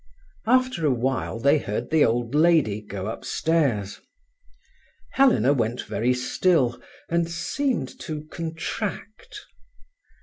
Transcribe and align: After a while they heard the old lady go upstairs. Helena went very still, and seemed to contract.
After 0.47 0.83
a 0.83 0.89
while 0.91 1.37
they 1.37 1.59
heard 1.59 1.91
the 1.91 2.03
old 2.03 2.33
lady 2.33 2.81
go 2.81 3.05
upstairs. 3.05 3.99
Helena 5.11 5.53
went 5.53 5.81
very 5.83 6.15
still, 6.15 6.81
and 7.07 7.29
seemed 7.29 7.99
to 7.99 8.23
contract. 8.31 9.41